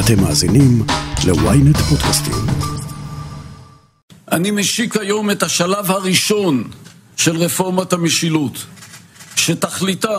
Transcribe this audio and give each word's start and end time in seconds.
אתם 0.00 0.20
מאזינים 0.20 0.82
ל-ynet 1.26 1.78
פודקאסטים. 1.78 2.34
אני 4.32 4.50
משיק 4.50 4.96
היום 4.96 5.30
את 5.30 5.42
השלב 5.42 5.90
הראשון 5.90 6.64
של 7.16 7.36
רפורמת 7.36 7.92
המשילות, 7.92 8.66
שתכליתה 9.36 10.18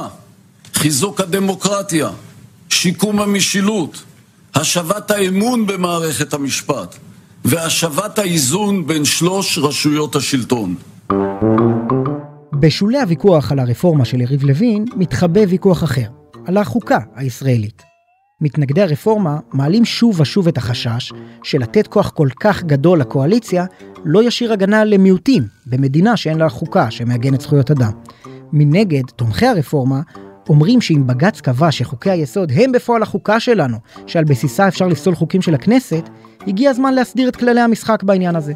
חיזוק 0.74 1.22
הדמוקרטיה, 1.22 2.10
שיקום 2.70 3.20
המשילות, 3.20 4.04
השבת 4.56 5.12
האמון 5.12 5.68
במערכת 5.68 6.34
המשפט 6.34 6.96
והשבת 7.46 8.20
האיזון 8.20 8.88
בין 8.88 9.06
שלוש 9.06 9.58
רשויות 9.58 10.16
השלטון. 10.16 10.76
בשולי 12.54 13.00
הוויכוח 13.00 13.52
על 13.52 13.60
הרפורמה 13.60 14.06
של 14.06 14.22
יריב 14.22 14.44
לוין 14.44 14.86
מתחבא 14.96 15.42
ויכוח 15.50 15.84
אחר, 15.84 16.08
על 16.46 16.58
החוקה 16.58 17.00
הישראלית. 17.16 17.87
מתנגדי 18.42 18.82
הרפורמה 18.82 19.40
מעלים 19.54 19.86
שוב 19.86 20.22
ושוב 20.22 20.48
את 20.48 20.58
החשש 20.58 21.14
שלתת 21.44 21.88
כוח 21.88 22.10
כל 22.10 22.30
כך 22.40 22.64
גדול 22.64 23.00
לקואליציה 23.00 23.66
לא 24.06 24.24
ישאיר 24.24 24.54
הגנה 24.54 24.86
למיעוטים 24.86 25.44
במדינה 25.66 26.18
שאין 26.18 26.38
לה 26.38 26.50
חוקה 26.50 26.92
שמעגנת 26.92 27.42
זכויות 27.42 27.72
אדם. 27.72 27.92
מנגד, 28.54 29.04
תומכי 29.16 29.46
הרפורמה 29.46 30.02
אומרים 30.50 30.82
שאם 30.82 31.08
בג"ץ 31.08 31.42
קבע 31.42 31.72
שחוקי 31.72 32.10
היסוד 32.10 32.52
הם 32.56 32.72
בפועל 32.72 33.04
החוקה 33.04 33.40
שלנו, 33.40 33.78
שעל 34.08 34.24
בסיסה 34.24 34.68
אפשר 34.68 34.88
לפסול 34.88 35.16
חוקים 35.16 35.42
של 35.42 35.56
הכנסת, 35.56 36.10
הגיע 36.48 36.70
הזמן 36.70 36.94
להסדיר 36.94 37.30
את 37.30 37.36
כללי 37.36 37.62
המשחק 37.62 38.04
בעניין 38.04 38.36
הזה. 38.36 38.54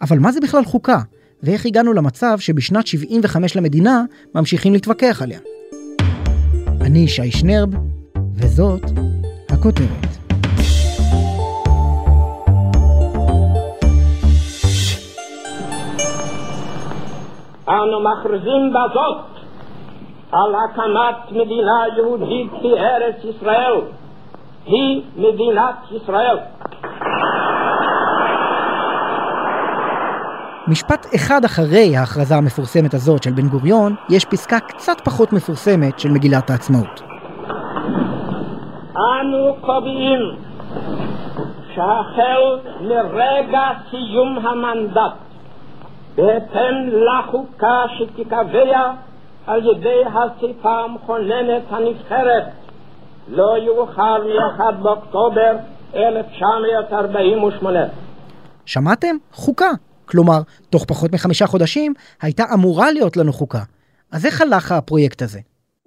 אבל 0.00 0.18
מה 0.18 0.32
זה 0.32 0.40
בכלל 0.40 0.64
חוקה? 0.64 0.98
ואיך 1.42 1.66
הגענו 1.66 1.92
למצב 1.92 2.38
שבשנת 2.38 2.86
75 2.86 3.56
למדינה 3.56 4.04
ממשיכים 4.34 4.72
להתווכח 4.72 5.22
עליה? 5.22 5.38
אני 6.80 6.98
ישי 6.98 7.30
שנרב, 7.30 7.70
וזאת 8.36 8.82
הכותרת. 9.50 10.06
אנו 17.68 18.00
מכריזים 18.00 18.70
בזאת 18.70 19.24
על 20.32 20.54
הקמת 20.64 21.32
מדינה 21.32 21.84
יהודית 21.96 22.52
בארץ 22.62 23.16
ישראל. 23.24 23.80
היא 24.66 25.02
מדינת 25.16 25.74
ישראל. 25.90 26.38
משפט 30.68 31.06
אחד 31.14 31.44
אחרי 31.44 31.96
ההכרזה 31.96 32.36
המפורסמת 32.36 32.94
הזאת 32.94 33.22
של 33.22 33.30
בן 33.30 33.48
גוריון, 33.48 33.94
יש 34.10 34.24
פסקה 34.24 34.60
קצת 34.60 35.00
פחות 35.04 35.32
מפורסמת 35.32 35.98
של 35.98 36.10
מגילת 36.10 36.50
העצמאות. 36.50 37.13
אנו 38.96 39.56
קובעים 39.60 40.20
שהחל 41.74 42.58
מרגע 42.80 43.68
סיום 43.90 44.38
המנדט, 44.38 45.12
בהתאם 46.14 46.88
לחוקה 46.88 47.82
שתיקבע 47.98 48.92
על 49.46 49.60
ידי 49.66 50.02
האספה 50.12 50.84
המכוננת 50.84 51.62
הנבחרת, 51.70 52.44
לא 53.28 53.58
יאוחר 53.58 54.16
מ-1 54.18 54.72
באוקטובר 54.82 55.56
1948. 55.94 57.80
שמעתם? 58.66 59.16
חוקה. 59.32 59.70
כלומר, 60.06 60.38
תוך 60.70 60.84
פחות 60.84 61.12
מחמישה 61.12 61.46
חודשים 61.46 61.94
הייתה 62.22 62.44
אמורה 62.54 62.92
להיות 62.92 63.16
לנו 63.16 63.32
חוקה. 63.32 63.62
אז 64.12 64.26
איך 64.26 64.40
הלך 64.40 64.72
הפרויקט 64.72 65.22
הזה? 65.22 65.40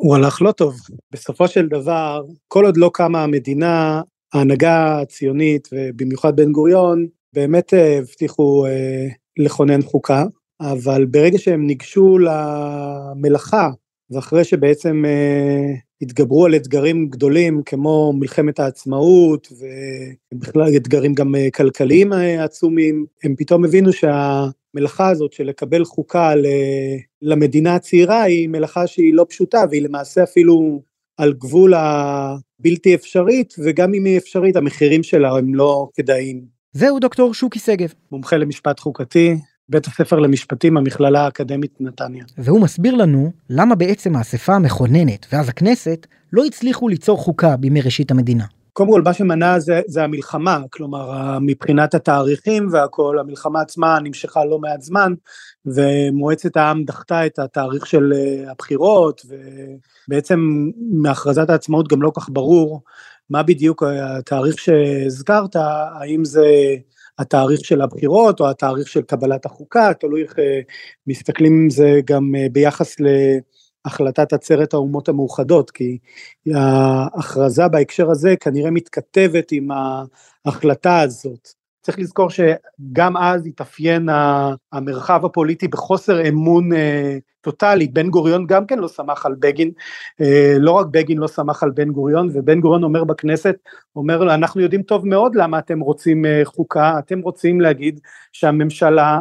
הוא 0.07 0.15
הלך 0.15 0.41
לא 0.41 0.51
טוב. 0.51 0.75
בסופו 1.11 1.47
של 1.47 1.67
דבר, 1.67 2.21
כל 2.47 2.65
עוד 2.65 2.77
לא 2.77 2.91
קמה 2.93 3.23
המדינה, 3.23 4.01
ההנהגה 4.33 5.01
הציונית, 5.01 5.67
ובמיוחד 5.71 6.35
בן 6.35 6.51
גוריון, 6.51 7.07
באמת 7.33 7.73
אה, 7.73 7.97
הבטיחו 7.97 8.65
אה, 8.65 9.07
לכונן 9.39 9.81
חוקה, 9.81 10.25
אבל 10.61 11.05
ברגע 11.05 11.37
שהם 11.37 11.67
ניגשו 11.67 12.17
למלאכה, 12.17 13.69
ואחרי 14.11 14.43
שבעצם 14.43 15.03
אה, 15.07 15.73
התגברו 16.01 16.45
על 16.45 16.55
אתגרים 16.55 17.07
גדולים 17.09 17.61
כמו 17.65 18.13
מלחמת 18.13 18.59
העצמאות 18.59 19.47
ובכלל 20.33 20.75
אתגרים 20.77 21.13
גם 21.13 21.35
אה, 21.35 21.47
כלכליים 21.53 22.13
אה, 22.13 22.43
עצומים, 22.43 23.05
הם 23.23 23.35
פתאום 23.37 23.65
הבינו 23.65 23.93
שהמלאכה 24.77 25.09
הזאת 25.09 25.33
של 25.33 25.43
לקבל 25.43 25.85
חוקה 25.85 26.33
למדינה 27.21 27.75
הצעירה 27.75 28.21
היא 28.21 28.49
מלאכה 28.49 28.87
שהיא 28.87 29.13
לא 29.13 29.25
פשוטה 29.29 29.63
והיא 29.69 29.81
למעשה 29.81 30.23
אפילו 30.23 30.81
על 31.17 31.33
גבול 31.33 31.73
הבלתי 31.73 32.95
אפשרית 32.95 33.53
וגם 33.63 33.93
אם 33.93 34.05
היא 34.05 34.17
אפשרית 34.17 34.55
המחירים 34.55 35.03
שלה 35.03 35.37
הם 35.37 35.55
לא 35.55 35.89
כדאיים. 35.93 36.41
זהו 36.71 36.99
דוקטור 36.99 37.33
שוקי 37.33 37.59
שגב. 37.59 37.93
מומחה 38.11 38.37
למשפט 38.37 38.79
חוקתי, 38.79 39.35
בית 39.69 39.85
הספר 39.87 40.19
למשפטים 40.19 40.77
המכללה 40.77 41.21
האקדמית 41.25 41.71
נתניה. 41.79 42.25
והוא 42.37 42.61
מסביר 42.61 42.95
לנו 42.95 43.31
למה 43.49 43.75
בעצם 43.75 44.15
האספה 44.15 44.53
המכוננת 44.53 45.25
ואז 45.31 45.49
הכנסת 45.49 46.07
לא 46.33 46.45
הצליחו 46.45 46.87
ליצור 46.87 47.17
חוקה 47.17 47.57
בימי 47.57 47.81
ראשית 47.81 48.11
המדינה. 48.11 48.45
קודם 48.77 48.89
כל 48.91 49.01
מה 49.01 49.13
שמנע 49.13 49.59
זה, 49.59 49.81
זה 49.87 50.03
המלחמה, 50.03 50.59
כלומר 50.69 51.37
מבחינת 51.41 51.93
התאריכים 51.93 52.67
והכל, 52.71 53.19
המלחמה 53.19 53.61
עצמה 53.61 53.99
נמשכה 54.03 54.45
לא 54.45 54.59
מעט 54.59 54.81
זמן 54.81 55.13
ומועצת 55.65 56.57
העם 56.57 56.83
דחתה 56.83 57.25
את 57.25 57.39
התאריך 57.39 57.85
של 57.85 58.13
אה, 58.15 58.51
הבחירות 58.51 59.21
ובעצם 60.07 60.39
מהכרזת 60.91 61.49
העצמאות 61.49 61.87
גם 61.87 62.01
לא 62.01 62.11
כך 62.15 62.29
ברור 62.29 62.81
מה 63.29 63.43
בדיוק 63.43 63.83
התאריך 63.83 64.59
שהזכרת, 64.59 65.55
האם 65.99 66.25
זה 66.25 66.45
התאריך 67.19 67.59
של 67.65 67.81
הבחירות 67.81 68.39
או 68.39 68.49
התאריך 68.49 68.87
של 68.87 69.01
קבלת 69.01 69.45
החוקה, 69.45 69.91
תלוי 69.99 70.23
איך 70.23 70.39
אה, 70.39 70.59
מסתכלים 71.07 71.53
עם 71.53 71.69
זה 71.69 71.99
גם 72.05 72.35
אה, 72.35 72.47
ביחס 72.51 72.95
להחלטת 73.85 74.33
עצרת 74.33 74.73
האומות 74.73 75.09
המאוחדות, 75.09 75.71
כי 75.71 75.97
ההכרזה 76.55 77.67
בהקשר 77.67 78.11
הזה 78.11 78.35
כנראה 78.39 78.71
מתכתבת 78.71 79.51
עם 79.51 79.67
ההחלטה 80.45 80.99
הזאת. 80.99 81.47
צריך 81.87 81.99
לזכור 81.99 82.29
שגם 82.29 83.17
אז 83.17 83.45
התאפיין 83.45 84.09
המרחב 84.71 85.25
הפוליטי 85.25 85.67
בחוסר 85.67 86.29
אמון 86.29 86.73
אה, 86.73 87.17
טוטאלי, 87.41 87.87
בן 87.87 88.09
גוריון 88.09 88.45
גם 88.47 88.65
כן 88.65 88.79
לא 88.79 88.87
סמך 88.87 89.25
על 89.25 89.35
בגין, 89.39 89.71
אה, 90.21 90.55
לא 90.59 90.71
רק 90.71 90.87
בגין 90.91 91.17
לא 91.17 91.27
סמך 91.27 91.63
על 91.63 91.71
בן 91.71 91.91
גוריון, 91.91 92.29
ובן 92.33 92.59
גוריון 92.59 92.83
אומר 92.83 93.03
בכנסת, 93.03 93.55
אומר 93.95 94.33
אנחנו 94.35 94.61
יודעים 94.61 94.83
טוב 94.83 95.07
מאוד 95.07 95.35
למה 95.35 95.59
אתם 95.59 95.79
רוצים 95.79 96.25
אה, 96.25 96.41
חוקה, 96.45 96.99
אתם 96.99 97.19
רוצים 97.19 97.61
להגיד 97.61 97.99
שהממשלה 98.31 99.19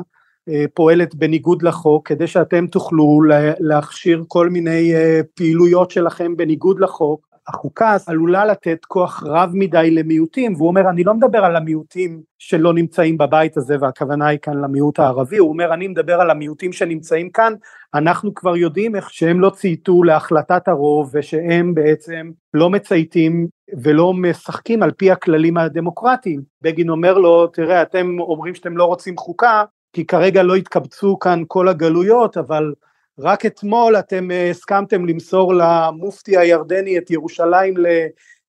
פועלת 0.75 1.15
בניגוד 1.15 1.63
לחוק 1.63 2.09
כדי 2.09 2.27
שאתם 2.27 2.67
תוכלו 2.67 3.21
להכשיר 3.61 4.25
כל 4.29 4.49
מיני 4.49 4.93
פעילויות 5.35 5.91
שלכם 5.91 6.37
בניגוד 6.37 6.81
לחוק. 6.81 7.27
החוקה 7.49 7.97
עלולה 8.07 8.45
לתת 8.45 8.85
כוח 8.85 9.23
רב 9.27 9.51
מדי 9.55 9.91
למיעוטים, 9.91 10.55
והוא 10.55 10.69
אומר 10.69 10.91
אני 10.91 11.05
לא 11.05 11.15
מדבר 11.15 11.45
על 11.45 11.57
המיעוטים 11.57 12.23
שלא 12.39 12.75
נמצאים 12.75 13.19
בבית 13.19 13.57
הזה 13.57 13.77
והכוונה 13.81 14.27
היא 14.27 14.39
כאן 14.43 14.61
למיעוט 14.61 14.99
הערבי, 14.99 15.37
הוא 15.37 15.49
אומר 15.49 15.75
אני 15.75 15.89
מדבר 15.89 16.21
על 16.21 16.31
המיעוטים 16.31 16.73
שנמצאים 16.73 17.31
כאן, 17.31 17.53
אנחנו 17.95 18.35
כבר 18.35 18.57
יודעים 18.57 18.97
איך 18.97 19.11
שהם 19.11 19.41
לא 19.41 19.51
צייתו 19.51 20.03
להחלטת 20.03 20.69
הרוב 20.69 21.11
ושהם 21.15 21.75
בעצם 21.75 22.31
לא 22.55 22.71
מצייתים 22.71 23.47
ולא 23.83 24.13
משחקים 24.15 24.83
על 24.83 24.91
פי 24.91 25.11
הכללים 25.11 25.57
הדמוקרטיים. 25.57 26.41
בגין 26.63 26.91
אומר 26.91 27.19
לו 27.19 27.47
תראה 27.47 27.83
אתם 27.83 28.17
אומרים 28.21 28.55
שאתם 28.55 28.77
לא 28.77 28.85
רוצים 28.85 29.17
חוקה 29.17 29.65
כי 29.97 30.07
כרגע 30.07 30.43
לא 30.43 30.55
התקבצו 30.55 31.19
כאן 31.19 31.43
כל 31.47 31.69
הגלויות 31.69 32.37
אבל 32.37 32.75
רק 33.19 33.47
אתמול 33.47 33.97
אתם 33.99 34.31
אה, 34.31 34.51
הסכמתם 34.51 35.07
למסור 35.07 35.55
למופתי 35.55 36.37
הירדני 36.37 36.99
את 36.99 37.11
ירושלים 37.11 37.75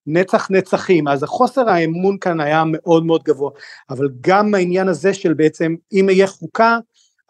לנצח 0.08 0.52
נצחים, 0.52 1.08
אז 1.08 1.24
החוסר 1.24 1.70
האמון 1.70 2.18
כאן 2.18 2.40
היה 2.40 2.64
מאוד 2.72 3.06
מאוד 3.06 3.24
גבוה, 3.24 3.52
אבל 3.90 4.10
גם 4.22 4.56
העניין 4.56 4.88
הזה 4.88 5.14
של 5.14 5.34
בעצם 5.34 5.76
אם 5.92 6.08
יהיה 6.10 6.28
חוקה, 6.28 6.78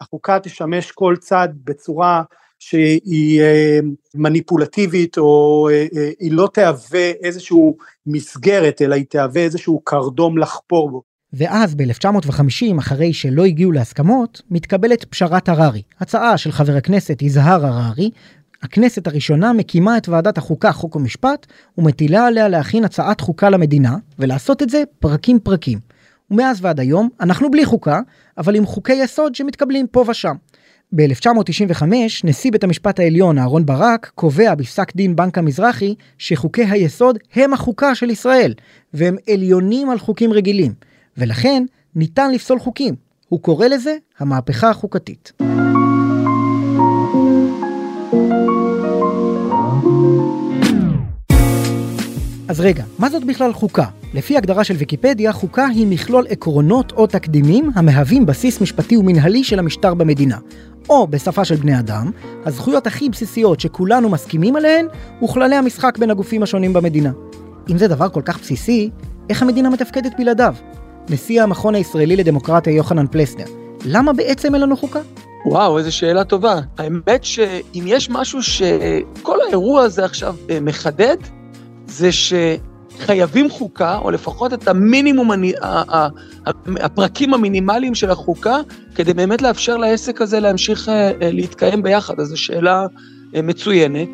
החוקה 0.00 0.38
תשמש 0.40 0.90
כל 0.90 1.16
צד 1.20 1.48
בצורה 1.64 2.22
שהיא 2.58 3.40
אה, 3.40 3.78
מניפולטיבית 4.14 5.18
או 5.18 5.68
אה, 5.72 6.10
היא 6.20 6.32
לא 6.32 6.48
תהווה 6.54 7.10
איזושהי 7.22 7.58
מסגרת 8.06 8.82
אלא 8.82 8.94
היא 8.94 9.06
תהווה 9.08 9.42
איזשהו 9.42 9.80
קרדום 9.84 10.38
לחפור 10.38 10.90
בו. 10.90 11.07
ואז 11.32 11.74
ב-1950, 11.74 12.78
אחרי 12.78 13.12
שלא 13.12 13.44
הגיעו 13.44 13.72
להסכמות, 13.72 14.42
מתקבלת 14.50 15.04
פשרת 15.04 15.48
הררי, 15.48 15.82
הצעה 16.00 16.38
של 16.38 16.52
חבר 16.52 16.76
הכנסת 16.76 17.22
יזהר 17.22 17.66
הררי. 17.66 18.10
הכנסת 18.62 19.06
הראשונה 19.06 19.52
מקימה 19.52 19.96
את 19.96 20.08
ועדת 20.08 20.38
החוקה, 20.38 20.72
חוק 20.72 20.96
ומשפט, 20.96 21.46
ומטילה 21.78 22.26
עליה 22.26 22.48
להכין 22.48 22.84
הצעת 22.84 23.20
חוקה 23.20 23.50
למדינה, 23.50 23.96
ולעשות 24.18 24.62
את 24.62 24.70
זה 24.70 24.82
פרקים 24.98 25.38
פרקים. 25.40 25.78
ומאז 26.30 26.58
ועד 26.62 26.80
היום, 26.80 27.08
אנחנו 27.20 27.50
בלי 27.50 27.64
חוקה, 27.64 28.00
אבל 28.38 28.54
עם 28.54 28.66
חוקי 28.66 28.92
יסוד 28.92 29.34
שמתקבלים 29.34 29.86
פה 29.86 30.04
ושם. 30.08 30.34
ב-1995 30.92 31.82
נשיא 32.24 32.52
בית 32.52 32.64
המשפט 32.64 33.00
העליון 33.00 33.38
אהרן 33.38 33.66
ברק 33.66 34.10
קובע 34.14 34.54
בפסק 34.54 34.96
דין 34.96 35.16
בנק 35.16 35.38
המזרחי 35.38 35.94
שחוקי 36.18 36.64
היסוד 36.64 37.18
הם 37.34 37.52
החוקה 37.52 37.94
של 37.94 38.10
ישראל 38.10 38.54
והם 38.94 39.16
עליונים 39.30 39.90
על 39.90 39.98
חוקים 39.98 40.32
רגילים 40.32 40.74
ולכן 41.18 41.64
ניתן 41.94 42.30
לפסול 42.30 42.58
חוקים. 42.58 42.94
הוא 43.28 43.40
קורא 43.40 43.66
לזה 43.66 43.96
המהפכה 44.18 44.70
החוקתית. 44.70 45.32
אז 52.48 52.60
רגע, 52.60 52.84
מה 52.98 53.10
זאת 53.10 53.24
בכלל 53.24 53.52
חוקה? 53.52 53.84
לפי 54.14 54.36
הגדרה 54.36 54.64
של 54.64 54.74
ויקיפדיה, 54.74 55.32
חוקה 55.32 55.66
היא 55.66 55.86
מכלול 55.86 56.26
עקרונות 56.28 56.92
או 56.92 57.06
תקדימים 57.06 57.70
המהווים 57.74 58.26
בסיס 58.26 58.60
משפטי 58.60 58.96
ומנהלי 58.96 59.44
של 59.44 59.58
המשטר 59.58 59.94
במדינה. 59.94 60.38
או 60.88 61.06
בשפה 61.06 61.44
של 61.44 61.54
בני 61.54 61.78
אדם, 61.78 62.10
הזכויות 62.44 62.86
הכי 62.86 63.08
בסיסיות 63.08 63.60
שכולנו 63.60 64.08
מסכימים 64.08 64.56
עליהן, 64.56 64.86
וכללי 65.24 65.56
המשחק 65.56 65.98
בין 65.98 66.10
הגופים 66.10 66.42
השונים 66.42 66.72
במדינה. 66.72 67.12
אם 67.70 67.78
זה 67.78 67.88
דבר 67.88 68.08
כל 68.08 68.22
כך 68.24 68.40
בסיסי, 68.40 68.90
איך 69.30 69.42
המדינה 69.42 69.70
מתפקדת 69.70 70.12
בלעדיו? 70.18 70.54
נשיא 71.10 71.42
המכון 71.42 71.74
הישראלי 71.74 72.16
לדמוקרטיה 72.16 72.72
יוחנן 72.72 73.06
פלסנר, 73.06 73.44
למה 73.84 74.12
בעצם 74.12 74.54
אין 74.54 74.62
לנו 74.62 74.76
חוקה? 74.76 75.00
וואו, 75.46 75.78
איזו 75.78 75.96
שאלה 75.96 76.24
טובה. 76.24 76.60
האמת 76.78 77.24
שאם 77.24 77.84
יש 77.86 78.10
משהו 78.10 78.42
שכל 78.42 79.38
האירוע 79.46 79.82
הזה 79.82 80.04
עכשיו 80.04 80.34
אה, 80.50 80.60
מחדד, 80.60 81.16
זה 81.86 82.10
שחייבים 82.12 83.50
חוקה, 83.50 83.98
או 83.98 84.10
לפחות 84.10 84.52
את 84.52 84.68
המינימום, 84.68 85.30
הפרקים 86.80 87.34
המינימליים 87.34 87.94
של 87.94 88.10
החוקה, 88.10 88.56
כדי 88.94 89.14
באמת 89.14 89.42
לאפשר 89.42 89.76
לעסק 89.76 90.20
הזה 90.20 90.40
להמשיך 90.40 90.88
אה, 90.88 90.94
אה, 90.94 91.12
להתקיים 91.32 91.82
ביחד. 91.82 92.20
אז 92.20 92.26
זו 92.28 92.36
שאלה 92.36 92.86
מצוינת. 93.42 94.08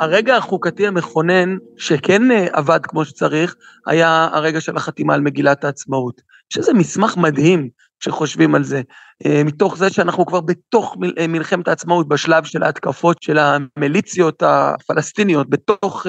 הרגע 0.00 0.36
החוקתי 0.36 0.86
המכונן, 0.86 1.56
שכן 1.76 2.30
אה, 2.30 2.46
עבד 2.52 2.80
כמו 2.82 3.04
שצריך, 3.04 3.54
היה 3.86 4.28
הרגע 4.32 4.60
של 4.60 4.76
החתימה 4.76 5.14
על 5.14 5.20
מגילת 5.20 5.64
העצמאות. 5.64 6.20
שזה 6.52 6.72
מסמך 6.74 7.16
מדהים 7.16 7.68
כשחושבים 8.00 8.54
על 8.54 8.64
זה. 8.64 8.82
אה, 9.26 9.42
מתוך 9.44 9.76
זה 9.76 9.90
שאנחנו 9.90 10.26
כבר 10.26 10.40
בתוך 10.40 10.96
אה, 11.18 11.26
מלחמת 11.26 11.68
העצמאות, 11.68 12.08
בשלב 12.08 12.44
של 12.44 12.62
ההתקפות 12.62 13.22
של 13.22 13.38
המיליציות 13.38 14.42
הפלסטיניות 14.42 15.50
בתוך 15.50 16.06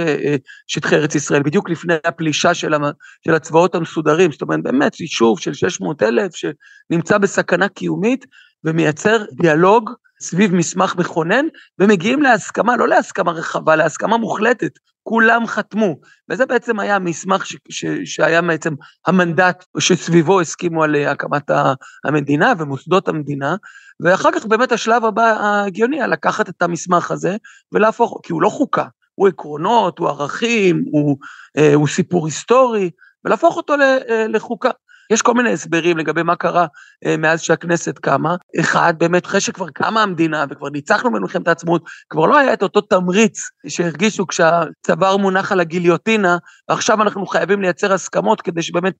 שטחי 0.68 0.96
ארץ 0.96 1.16
ישראל, 1.16 1.44
בדיוק 1.44 1.70
לפני 1.70 1.94
הפלישה 2.06 2.54
של, 2.54 2.74
הצבאות 3.36 3.76
המסודרים, 3.76 4.32
זאת 4.32 4.42
אומרת 4.42 4.64
באמת 4.64 5.00
יישוב 5.00 5.40
של 5.40 5.54
600 5.54 6.04
אלף 6.04 6.32
שנמצא 6.36 7.18
בסכנה 7.18 7.70
קיומית 7.70 8.26
ומייצר 8.64 9.24
דיאלוג 9.32 9.90
סביב 10.22 10.56
מסמך 10.56 10.96
מכונן, 10.96 11.46
ומגיעים 11.80 12.22
להסכמה, 12.22 12.78
לא 12.78 12.88
להסכמה 12.88 13.32
רחבה, 13.32 13.76
להסכמה 13.76 14.18
מוחלטת, 14.18 14.72
כולם 15.04 15.48
חתמו. 15.48 15.96
וזה 16.30 16.46
בעצם 16.46 16.80
היה 16.80 16.96
המסמך 16.96 17.46
ש, 17.46 17.56
ש, 17.70 17.86
שהיה 18.06 18.42
בעצם 18.42 18.74
המנדט 19.08 19.66
שסביבו 19.80 20.42
הסכימו 20.42 20.84
על 20.84 20.96
הקמת 20.96 21.52
המדינה 22.06 22.54
ומוסדות 22.58 23.08
המדינה, 23.08 23.56
ואחר 24.00 24.30
כך 24.32 24.46
באמת 24.46 24.72
השלב 24.72 25.06
הבא 25.06 25.24
ההגיוני 25.24 25.98
היה 25.98 26.08
לקחת 26.08 26.50
את 26.50 26.62
המסמך 26.62 27.12
הזה 27.12 27.38
ולהפוך, 27.72 28.20
כי 28.24 28.34
הוא 28.34 28.42
לא 28.42 28.50
חוקה, 28.50 28.86
הוא 29.16 29.28
עקרונות, 29.28 30.00
הוא 30.00 30.10
ערכים, 30.10 30.84
הוא, 30.92 31.18
אה, 31.58 31.74
הוא 31.74 31.88
סיפור 31.88 32.26
היסטורי, 32.26 32.90
ולהפוך 33.26 33.58
אותו 33.58 33.74
אה, 33.74 34.28
לחוקה. 34.28 34.70
יש 35.10 35.22
כל 35.22 35.34
מיני 35.34 35.54
הסברים 35.54 35.98
לגבי 35.98 36.24
מה 36.24 36.36
קרה 36.36 36.66
אה, 37.06 37.18
מאז 37.18 37.42
שהכנסת 37.42 38.00
קמה. 38.00 38.36
אחד, 38.60 38.94
באמת, 38.98 39.26
אחרי 39.26 39.42
שכבר 39.42 39.70
קמה 39.70 40.04
המדינה 40.04 40.46
וכבר 40.50 40.70
ניצחנו 40.70 41.12
במלחמת 41.12 41.48
העצמאות, 41.48 41.84
כבר 42.10 42.26
לא 42.26 42.38
היה 42.38 42.54
את 42.54 42.64
אותו 42.64 42.82
תמריץ 42.82 43.40
שהרגישו 43.68 44.28
כשהצוואר 44.28 45.18
מונח 45.18 45.52
על 45.52 45.60
הגיליוטינה, 45.60 46.38
ועכשיו 46.70 47.02
אנחנו 47.02 47.26
חייבים 47.26 47.62
לייצר 47.62 47.94
הסכמות 47.94 48.42
כדי 48.42 48.62
שבאמת 48.62 48.96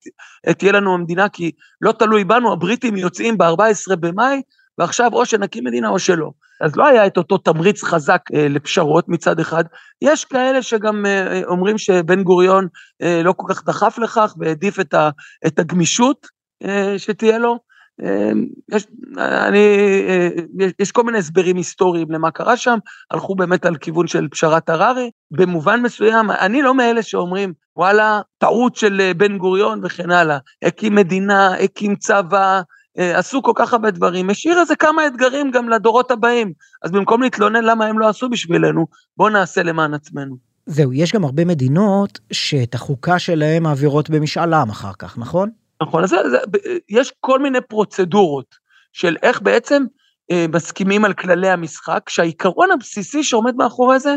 אה, 0.48 0.54
תהיה 0.54 0.72
לנו 0.72 0.94
המדינה, 0.94 1.30
כי 1.30 1.52
לא 1.82 1.92
תלוי 1.92 2.24
בנו, 2.24 2.54
הבריטים 2.54 2.98
יוצאים 2.98 3.38
ב-14 3.38 3.96
במאי, 4.00 4.42
ועכשיו 4.80 5.14
או 5.14 5.26
שנקים 5.26 5.64
מדינה 5.64 5.90
או 5.90 6.00
שלא. 6.00 6.32
אז 6.62 6.76
לא 6.76 6.88
היה 6.88 7.08
את 7.08 7.18
אותו 7.18 7.38
תמריץ 7.38 7.84
חזק 7.84 8.22
אה, 8.34 8.48
לפשרות 8.50 9.10
מצד 9.10 9.40
אחד. 9.40 9.64
יש 10.02 10.26
כאלה 10.26 10.62
שגם 10.62 11.06
אה, 11.06 11.42
אומרים 11.48 11.78
שבן 11.78 12.24
גוריון 12.24 12.68
אה, 13.02 13.22
לא 13.24 13.34
כל 13.38 13.54
כך 13.54 13.66
דחף 13.66 13.98
לכך 13.98 14.36
והעדיף 14.40 14.80
את, 14.80 14.94
ה, 14.94 15.10
את 15.48 15.60
הגמישות 15.60 16.28
אה, 16.64 16.94
שתהיה 16.98 17.38
לו. 17.38 17.60
אה, 18.04 18.32
יש, 18.72 18.88
אני, 19.18 19.58
אה, 20.08 20.30
יש, 20.60 20.72
יש 20.80 20.92
כל 20.92 21.04
מיני 21.04 21.18
הסברים 21.18 21.58
היסטוריים 21.58 22.12
למה 22.12 22.32
קרה 22.32 22.58
שם, 22.58 22.78
הלכו 23.12 23.36
באמת 23.36 23.66
על 23.66 23.76
כיוון 23.76 24.08
של 24.08 24.28
פשרת 24.28 24.70
הררי. 24.70 25.12
במובן 25.32 25.82
מסוים, 25.82 26.32
אני 26.32 26.62
לא 26.62 26.74
מאלה 26.74 27.04
שאומרים, 27.04 27.54
וואלה, 27.76 28.22
טעות 28.38 28.76
של 28.76 29.02
אה, 29.02 29.14
בן 29.14 29.38
גוריון 29.38 29.82
וכן 29.84 30.12
הלאה. 30.12 30.38
הקים 30.64 30.96
מדינה, 30.96 31.54
הקים 31.56 31.96
צבא, 31.96 32.62
עשו 33.00 33.42
כל 33.42 33.52
כך 33.56 33.74
הרבה 33.74 33.92
דברים, 33.92 34.30
השאיר 34.30 34.60
איזה 34.60 34.76
כמה 34.76 35.08
אתגרים 35.08 35.52
גם 35.52 35.70
לדורות 35.70 36.12
הבאים. 36.12 36.54
אז 36.84 36.92
במקום 36.92 37.22
להתלונן 37.22 37.64
למה 37.64 37.86
הם 37.86 38.00
לא 38.00 38.10
עשו 38.10 38.30
בשבילנו, 38.30 38.88
בואו 39.18 39.30
נעשה 39.30 39.64
למען 39.64 39.94
עצמנו. 39.94 40.50
זהו, 40.66 40.94
יש 40.94 41.14
גם 41.14 41.24
הרבה 41.24 41.46
מדינות 41.46 42.20
שאת 42.32 42.76
החוקה 42.76 43.20
שלהם 43.20 43.64
מעבירות 43.64 44.10
במשאל 44.10 44.54
עם 44.54 44.70
אחר 44.70 44.92
כך, 45.00 45.18
נכון? 45.18 45.50
נכון, 45.82 46.04
אז 46.04 46.10
זה, 46.10 46.18
זה, 46.30 46.38
יש 46.90 47.14
כל 47.20 47.40
מיני 47.40 47.62
פרוצדורות 47.62 48.56
של 48.94 49.18
איך 49.24 49.42
בעצם 49.42 49.84
אה, 50.32 50.46
מסכימים 50.54 51.06
על 51.06 51.14
כללי 51.14 51.50
המשחק, 51.50 52.10
שהעיקרון 52.10 52.72
הבסיסי 52.72 53.24
שעומד 53.24 53.56
מאחורי 53.56 54.00
זה, 54.00 54.16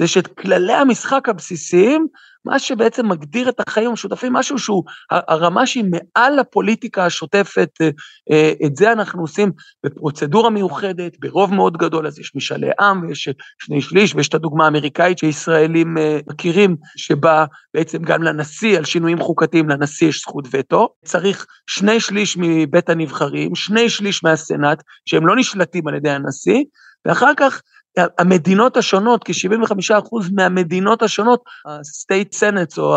זה 0.00 0.06
שאת 0.06 0.26
כללי 0.26 0.72
המשחק 0.72 1.28
הבסיסיים 1.28 2.06
מה 2.44 2.58
שבעצם 2.58 3.08
מגדיר 3.08 3.48
את 3.48 3.60
החיים 3.60 3.90
המשותפים, 3.90 4.32
משהו 4.32 4.58
שהוא 4.58 4.84
הרמה 5.10 5.66
שהיא 5.66 5.84
מעל 5.90 6.38
הפוליטיקה 6.38 7.06
השוטפת, 7.06 7.70
אה, 7.80 7.90
אה, 8.30 8.52
את 8.66 8.76
זה 8.76 8.92
אנחנו 8.92 9.22
עושים 9.22 9.52
בפרוצדורה 9.84 10.50
מיוחדת, 10.50 11.16
ברוב 11.18 11.54
מאוד 11.54 11.76
גדול, 11.76 12.06
אז 12.06 12.18
יש 12.18 12.32
משאלי 12.34 12.70
עם 12.80 13.02
ויש 13.08 13.28
שני 13.62 13.80
שליש, 13.80 14.14
ויש 14.14 14.28
את 14.28 14.34
הדוגמה 14.34 14.64
האמריקאית 14.64 15.18
שישראלים 15.18 15.98
אה, 15.98 16.18
מכירים, 16.30 16.76
שבה 16.96 17.44
בעצם 17.74 18.02
גם 18.02 18.22
לנשיא, 18.22 18.78
על 18.78 18.84
שינויים 18.84 19.20
חוקתיים, 19.20 19.68
לנשיא 19.68 20.08
יש 20.08 20.20
זכות 20.20 20.48
וטו, 20.52 20.88
צריך 21.04 21.46
שני 21.66 22.00
שליש 22.00 22.36
מבית 22.40 22.88
הנבחרים, 22.88 23.54
שני 23.54 23.90
שליש 23.90 24.24
מהסנאט, 24.24 24.82
שהם 25.06 25.26
לא 25.26 25.36
נשלטים 25.36 25.88
על 25.88 25.94
ידי 25.94 26.10
הנשיא, 26.10 26.64
ואחר 27.06 27.32
כך 27.36 27.62
המדינות 27.98 28.76
השונות, 28.76 29.24
כ-75% 29.24 30.34
מהמדינות 30.34 31.02
השונות, 31.02 31.42
ה-state 31.66 32.36
senates 32.36 32.78
או 32.78 32.96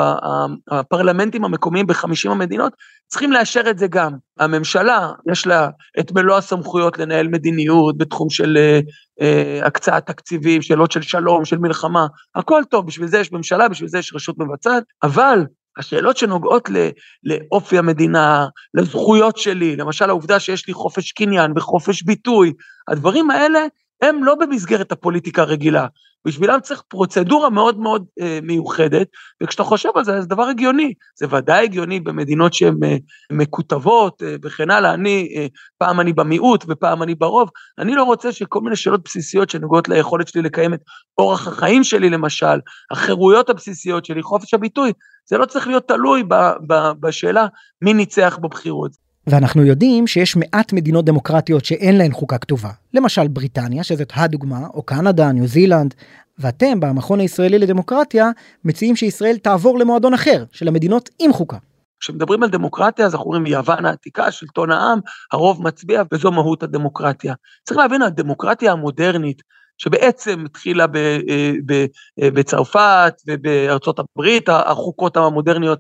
הפרלמנטים 0.72 1.46
המקומיים 1.46 1.88
ב-50 1.88 2.32
המדינות, 2.32 2.74
צריכים 3.08 3.32
לאשר 3.32 3.70
את 3.70 3.80
זה 3.80 3.88
גם. 3.88 4.12
הממשלה, 4.40 5.12
יש 5.32 5.48
לה 5.48 5.70
את 6.00 6.12
מלוא 6.12 6.38
הסמכויות 6.38 6.98
לנהל 6.98 7.28
מדיניות 7.28 7.98
בתחום 7.98 8.30
של 8.30 8.58
uh, 9.22 9.66
הקצאת 9.66 10.06
תקציבים, 10.06 10.62
שאלות 10.62 10.92
של 10.92 11.02
שלום, 11.02 11.46
של 11.46 11.58
מלחמה, 11.58 12.08
הכל 12.36 12.62
טוב, 12.70 12.88
בשביל 12.88 13.08
זה 13.08 13.20
יש 13.20 13.32
ממשלה, 13.32 13.70
בשביל 13.70 13.90
זה 13.90 13.98
יש 13.98 14.14
רשות 14.16 14.36
מבצעת, 14.40 14.84
אבל 15.04 15.46
השאלות 15.78 16.18
שנוגעות 16.18 16.70
לאופי 17.24 17.78
המדינה, 17.78 18.48
לזכויות 18.74 19.38
שלי, 19.38 19.76
למשל 19.76 20.10
העובדה 20.10 20.40
שיש 20.40 20.68
לי 20.68 20.74
חופש 20.74 21.12
קניין 21.12 21.54
וחופש 21.56 22.04
ביטוי, 22.04 22.54
הדברים 22.88 23.32
האלה 23.32 23.60
הם 24.04 24.24
לא 24.24 24.36
במסגרת 24.36 24.92
הפוליטיקה 24.92 25.42
הרגילה, 25.42 25.88
בשבילם 26.28 26.60
צריך 26.60 26.82
פרוצדורה 26.88 27.50
מאוד 27.50 27.80
מאוד 27.80 28.06
אה, 28.22 28.40
מיוחדת, 28.44 29.08
וכשאתה 29.44 29.64
חושב 29.64 29.90
על 29.96 30.04
זה, 30.04 30.22
זה 30.22 30.28
דבר 30.28 30.44
הגיוני, 30.44 30.94
זה 31.20 31.26
ודאי 31.30 31.64
הגיוני 31.64 32.00
במדינות 32.00 32.54
שהן 32.54 32.84
אה, 32.84 32.98
מקוטבות 33.32 34.24
אה, 34.24 34.36
וכן 34.44 34.72
הלאה, 34.72 34.94
אני, 34.94 35.34
אה, 35.36 35.48
פעם 35.78 36.00
אני 36.00 36.14
במיעוט 36.14 36.66
ופעם 36.68 37.04
אני 37.04 37.16
ברוב, 37.16 37.50
אני 37.80 37.96
לא 37.96 38.04
רוצה 38.04 38.32
שכל 38.32 38.62
מיני 38.62 38.76
שאלות 38.76 39.04
בסיסיות 39.06 39.50
שנוגעות 39.50 39.90
ליכולת 39.90 40.28
שלי 40.28 40.42
לקיים 40.42 40.74
את 40.74 40.80
אורח 41.18 41.48
החיים 41.48 41.84
שלי 41.84 42.10
למשל, 42.10 42.60
החירויות 42.92 43.50
הבסיסיות 43.50 44.06
שלי, 44.06 44.24
חופש 44.24 44.54
הביטוי, 44.54 44.92
זה 45.30 45.38
לא 45.38 45.46
צריך 45.46 45.68
להיות 45.68 45.88
תלוי 45.88 46.24
ב, 46.24 46.34
ב, 46.68 46.92
בשאלה 47.00 47.48
מי 47.82 47.94
ניצח 47.94 48.40
בבחירות. 48.42 49.03
ואנחנו 49.28 49.66
יודעים 49.66 50.08
שיש 50.08 50.36
מעט 50.36 50.74
מדינות 50.74 51.06
דמוקרטיות 51.06 51.66
שאין 51.66 51.98
להן 51.98 52.12
חוקה 52.12 52.38
כתובה. 52.38 52.70
למשל 52.94 53.28
בריטניה, 53.28 53.84
שזאת 53.84 54.12
הדוגמה, 54.16 54.68
או 54.74 54.84
קנדה, 54.84 55.32
ניו 55.32 55.48
זילנד, 55.48 55.94
ואתם, 56.40 56.80
במכון 56.80 57.20
הישראלי 57.20 57.60
לדמוקרטיה, 57.60 58.30
מציעים 58.66 58.96
שישראל 58.96 59.38
תעבור 59.38 59.80
למועדון 59.80 60.14
אחר, 60.14 60.44
של 60.52 60.68
המדינות 60.68 61.10
עם 61.20 61.34
חוקה. 61.34 61.58
כשמדברים 62.00 62.44
על 62.44 62.50
דמוקרטיה, 62.50 63.06
אז 63.06 63.14
אנחנו 63.14 63.26
אומרים 63.26 63.46
יוון 63.46 63.86
העתיקה, 63.86 64.32
שלטון 64.32 64.72
העם, 64.72 65.00
הרוב 65.32 65.64
מצביע, 65.64 66.04
וזו 66.12 66.32
מהות 66.32 66.64
הדמוקרטיה. 66.64 67.34
צריך 67.64 67.78
להבין, 67.78 68.02
הדמוקרטיה 68.02 68.72
המודרנית, 68.72 69.42
שבעצם 69.78 70.44
התחילה 70.46 70.86
אה, 70.96 71.18
אה, 72.22 72.30
בצרפת 72.32 73.14
ובארצות 73.28 74.00
הברית, 74.00 74.50
החוקות 74.50 75.18
המודרניות 75.18 75.80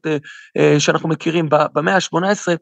שאנחנו 0.79 1.09
מכירים 1.09 1.49
במאה 1.49 1.95
ה-18, 1.95 2.57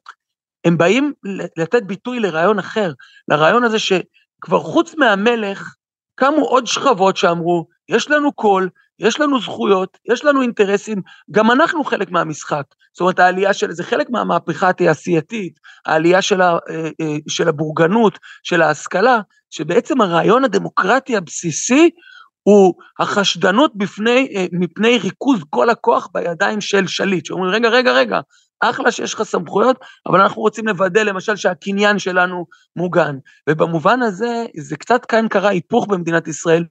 הם 0.65 0.77
באים 0.77 1.13
לתת 1.58 1.84
ביטוי 1.84 2.20
לרעיון 2.20 2.60
אחר, 2.60 2.94
לרעיון 3.27 3.63
הזה 3.63 3.80
שכבר 3.80 4.60
חוץ 4.60 4.96
מהמלך, 4.96 5.75
קמו 6.15 6.46
עוד 6.46 6.68
שכבות 6.68 7.18
שאמרו, 7.18 7.68
יש 7.89 8.10
לנו 8.10 8.34
קול, 8.34 8.70
יש 9.00 9.20
לנו 9.20 9.41
זכויות, 9.41 9.98
יש 10.10 10.25
לנו 10.25 10.41
אינטרסים, 10.41 11.01
גם 11.32 11.51
אנחנו 11.51 11.84
חלק 11.84 12.12
מהמשחק. 12.12 12.63
זאת 12.94 13.01
אומרת, 13.01 13.20
העלייה 13.20 13.53
של, 13.53 13.72
זה 13.72 13.84
חלק 13.84 14.10
מהמהפכה 14.10 14.70
התעשייתית, 14.70 15.60
העלייה 15.86 16.22
של, 16.22 16.41
ה, 16.41 16.58
אה, 16.70 16.89
אה, 17.01 17.18
של 17.27 17.48
הבורגנות, 17.48 18.20
של 18.44 18.62
ההשכלה, 18.62 19.20
שבעצם 19.50 20.01
הרעיון 20.01 20.44
הדמוקרטי 20.44 21.18
הבסיסי 21.18 21.89
הוא 22.44 22.74
החשדנות 23.00 23.72
בפני, 23.75 24.34
אה, 24.36 24.46
מפני 24.51 24.98
ריכוז 24.98 25.39
כל 25.50 25.70
הכוח 25.70 26.08
בידיים 26.13 26.62
של 26.62 26.88
שליט, 26.88 27.25
שאומרים, 27.25 27.53
רגע, 27.53 27.70
רגע, 27.70 27.91
רגע, 27.91 28.20
אחלה 28.62 28.91
שיש 28.91 29.13
לך 29.13 29.24
סמכויות, 29.24 29.77
אבל 30.08 30.22
אנחנו 30.22 30.41
רוצים 30.41 30.68
לוודא 30.68 31.03
למשל 31.03 31.36
שהקניין 31.36 32.00
שלנו 32.00 32.46
מוגן. 32.75 33.15
ובמובן 33.50 34.01
הזה, 34.01 34.46
זה 34.58 34.75
קצת 34.75 35.06
כאן 35.06 35.27
קרה 35.27 35.50
היפוך 35.50 35.88
במדינת 35.88 36.27
ישראל, 36.27 36.65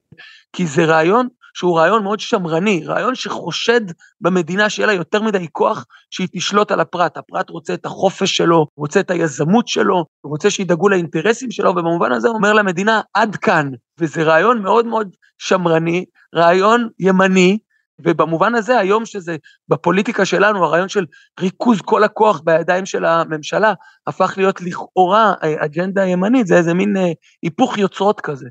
כי 0.52 0.66
זה 0.66 0.85
רעיון 0.85 1.28
שהוא 1.54 1.78
רעיון 1.78 2.02
מאוד 2.02 2.20
שמרני, 2.20 2.85
רעיון 2.87 3.14
שחושד 3.14 3.80
במדינה 4.20 4.70
שיהיה 4.70 4.87
לה 4.87 4.92
יותר 4.92 5.23
מדי 5.23 5.47
כוח 5.52 5.85
שהיא 6.11 6.28
תשלוט 6.32 6.70
על 6.70 6.80
הפרט. 6.80 7.16
הפרט 7.16 7.50
רוצה 7.50 7.75
את 7.75 7.87
החופש 7.87 8.37
שלו, 8.37 8.66
רוצה 8.76 9.00
את 9.00 9.11
היזמות 9.11 9.68
שלו, 9.68 10.04
רוצה 10.25 10.50
שידאגו 10.50 10.88
לאינטרסים 10.88 11.50
שלו, 11.50 11.70
ובמובן 11.70 12.12
הזה 12.12 12.28
הוא 12.28 12.37
אומר 12.37 12.52
למדינה, 12.52 13.00
עד 13.14 13.37
כאן. 13.37 13.70
וזה 14.00 14.23
רעיון 14.23 14.62
מאוד 14.62 14.87
מאוד 14.87 15.16
שמרני, 15.38 16.04
רעיון 16.35 16.88
ימני, 16.99 17.59
ובמובן 18.04 18.54
הזה 18.54 18.78
היום 18.78 19.07
שזה 19.07 19.37
בפוליטיקה 19.69 20.25
שלנו 20.25 20.64
הרעיון 20.64 20.88
של 20.88 21.07
ריכוז 21.40 21.80
כל 21.80 22.04
הכוח 22.04 22.40
בידיים 22.45 22.87
של 22.87 23.04
הממשלה 23.04 23.73
הפך 24.07 24.35
להיות 24.37 24.61
לכאורה 24.61 25.35
אג'נדה 25.40 26.07
ימנית 26.07 26.47
זה 26.47 26.57
איזה 26.57 26.75
מין 26.75 26.97
אה, 26.97 27.12
היפוך 27.42 27.78
יוצרות 27.78 28.21
כזה. 28.21 28.49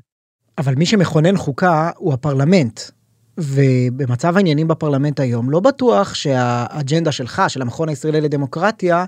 אבל 0.58 0.74
מי 0.74 0.86
שמכונן 0.86 1.36
חוקה 1.36 1.90
הוא 1.96 2.14
הפרלמנט. 2.14 2.80
ובמצב 3.40 4.36
העניינים 4.36 4.68
בפרלמנט 4.68 5.20
היום 5.20 5.50
לא 5.50 5.60
בטוח 5.60 6.14
שהאג'נדה 6.14 7.12
שלך 7.12 7.42
של 7.48 7.62
המכון 7.62 7.88
הישראלי 7.88 8.20
לדמוקרטיה 8.20 9.04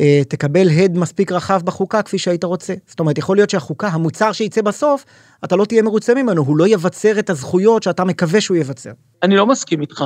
אה, 0.00 0.22
תקבל 0.28 0.68
הד 0.70 0.98
מספיק 0.98 1.32
רחב 1.32 1.60
בחוקה 1.64 2.02
כפי 2.02 2.18
שהיית 2.18 2.44
רוצה. 2.44 2.74
זאת 2.86 3.00
אומרת 3.00 3.18
יכול 3.18 3.36
להיות 3.36 3.50
שהחוקה 3.50 3.88
המוצר 3.88 4.32
שייצא 4.32 4.62
בסוף 4.62 5.04
אתה 5.44 5.56
לא 5.56 5.64
תהיה 5.64 5.82
מרוצה 5.82 6.14
ממנו 6.14 6.42
הוא 6.42 6.56
לא 6.56 6.68
יבצר 6.68 7.18
את 7.18 7.30
הזכויות 7.30 7.82
שאתה 7.82 8.04
מקווה 8.04 8.40
שהוא 8.40 8.56
יבצר. 8.56 8.90
אני 9.22 9.36
לא 9.36 9.46
מסכים 9.46 9.80
איתך. 9.80 10.04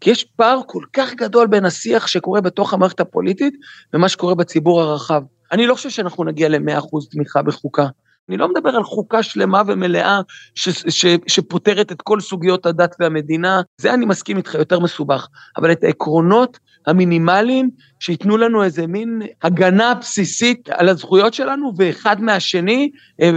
כי 0.00 0.10
יש 0.10 0.24
פער 0.24 0.60
כל 0.66 0.82
כך 0.92 1.14
גדול 1.14 1.46
בין 1.46 1.64
השיח 1.64 2.06
שקורה 2.06 2.40
בתוך 2.40 2.74
המערכת 2.74 3.00
הפוליטית 3.00 3.54
ומה 3.94 4.08
שקורה 4.08 4.34
בציבור 4.34 4.82
הרחב. 4.82 5.22
אני 5.52 5.66
לא 5.66 5.74
חושב 5.74 5.90
שאנחנו 5.90 6.24
נגיע 6.24 6.48
ל-100% 6.48 7.10
תמיכה 7.10 7.42
בחוקה. 7.42 7.86
אני 8.28 8.36
לא 8.36 8.48
מדבר 8.48 8.70
על 8.70 8.84
חוקה 8.84 9.22
שלמה 9.22 9.62
ומלאה 9.66 10.20
ש, 10.54 10.68
ש, 10.68 11.06
שפותרת 11.26 11.92
את 11.92 12.02
כל 12.02 12.20
סוגיות 12.20 12.66
הדת 12.66 12.96
והמדינה, 13.00 13.60
זה 13.80 13.94
אני 13.94 14.06
מסכים 14.06 14.36
איתך, 14.36 14.54
יותר 14.54 14.80
מסובך. 14.80 15.28
אבל 15.56 15.72
את 15.72 15.84
העקרונות 15.84 16.58
המינימליים 16.86 17.70
שייתנו 18.00 18.36
לנו 18.36 18.62
איזה 18.62 18.86
מין 18.86 19.22
הגנה 19.42 19.94
בסיסית 19.94 20.68
על 20.68 20.88
הזכויות 20.88 21.34
שלנו 21.34 21.72
ואחד 21.76 22.20
מהשני 22.20 22.90
אה, 23.20 23.30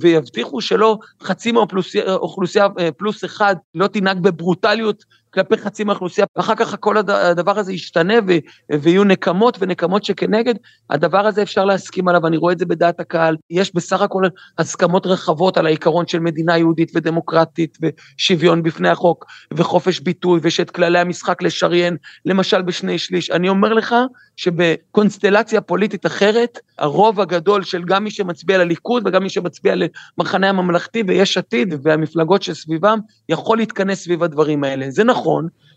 ויבטיחו 0.00 0.60
שלא 0.60 0.98
חצי 1.22 1.52
מהאוכלוסייה 1.52 2.66
אה, 2.78 2.92
פלוס 2.92 3.24
אחד 3.24 3.56
לא 3.74 3.86
תנהג 3.86 4.18
בברוטליות 4.18 5.04
כלפי 5.36 5.56
חצי 5.56 5.84
מהאוכלוסייה, 5.84 6.26
ואחר 6.36 6.54
כך 6.54 6.76
כל 6.80 6.96
הדבר 6.96 7.58
הזה 7.58 7.72
ישתנה 7.72 8.14
ו, 8.28 8.32
ויהיו 8.80 9.04
נקמות 9.04 9.56
ונקמות 9.60 10.04
שכנגד, 10.04 10.54
הדבר 10.90 11.26
הזה 11.26 11.42
אפשר 11.42 11.64
להסכים 11.64 12.08
עליו, 12.08 12.26
אני 12.26 12.36
רואה 12.36 12.52
את 12.52 12.58
זה 12.58 12.66
בדעת 12.66 13.00
הקהל, 13.00 13.36
יש 13.50 13.74
בסך 13.74 14.00
הכל 14.00 14.22
הסכמות 14.58 15.06
רחבות 15.06 15.56
על 15.56 15.66
העיקרון 15.66 16.06
של 16.06 16.18
מדינה 16.18 16.58
יהודית 16.58 16.92
ודמוקרטית 16.94 17.78
ושוויון 17.82 18.62
בפני 18.62 18.88
החוק 18.88 19.24
וחופש 19.54 20.00
ביטוי 20.00 20.40
ושאת 20.42 20.70
כללי 20.70 20.98
המשחק 20.98 21.42
לשריין, 21.42 21.96
למשל 22.24 22.62
בשני 22.62 22.98
שליש, 22.98 23.30
אני 23.30 23.48
אומר 23.48 23.72
לך 23.72 23.94
שבקונסטלציה 24.36 25.60
פוליטית 25.60 26.06
אחרת, 26.06 26.58
הרוב 26.78 27.20
הגדול 27.20 27.62
של 27.62 27.82
גם 27.84 28.04
מי 28.04 28.10
שמצביע 28.10 28.58
לליכוד 28.58 29.02
וגם 29.06 29.22
מי 29.22 29.30
שמצביע 29.30 29.74
למחנה 30.18 30.48
הממלכתי 30.48 31.02
ויש 31.08 31.38
עתיד 31.38 31.74
והמפלגות 31.82 32.42
שסביבם, 32.42 32.98
יכול 33.28 33.58
להתכנס 33.58 34.04
סביב 34.04 34.22
הדברים 34.22 34.64
האלה. 34.64 34.86
זה 34.90 35.04
נכון 35.04 35.25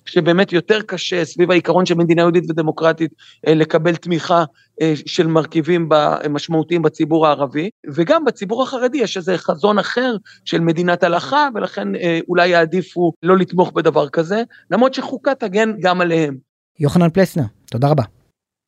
שבאמת 0.05 0.53
יותר 0.53 0.81
קשה 0.81 1.25
סביב 1.25 1.51
העיקרון 1.51 1.85
של 1.85 1.95
מדינה 1.95 2.21
יהודית 2.21 2.43
ודמוקרטית 2.49 3.11
אה, 3.47 3.53
לקבל 3.53 3.95
תמיכה 3.95 4.43
אה, 4.81 4.93
של 5.05 5.27
מרכיבים 5.27 5.89
משמעותיים 6.29 6.81
בציבור 6.81 7.27
הערבי, 7.27 7.69
וגם 7.93 8.25
בציבור 8.25 8.63
החרדי 8.63 8.97
יש 8.97 9.17
איזה 9.17 9.37
חזון 9.37 9.79
אחר 9.79 10.15
של 10.45 10.59
מדינת 10.59 11.03
הלכה, 11.03 11.47
ולכן 11.55 11.95
אה, 11.95 12.19
אולי 12.29 12.47
יעדיפו 12.47 13.11
לא 13.23 13.37
לתמוך 13.37 13.71
בדבר 13.71 14.09
כזה, 14.09 14.43
למרות 14.71 14.93
שחוקה 14.93 15.35
תגן 15.35 15.71
גם 15.79 16.01
עליהם. 16.01 16.37
יוחנן 16.79 17.09
פלסנר, 17.09 17.43
תודה 17.71 17.87
רבה. 17.87 18.03